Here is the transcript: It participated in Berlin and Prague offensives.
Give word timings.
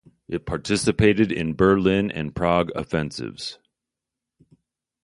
It 0.27 0.47
participated 0.47 1.31
in 1.31 1.53
Berlin 1.55 2.09
and 2.09 2.35
Prague 2.35 2.71
offensives. 2.73 3.59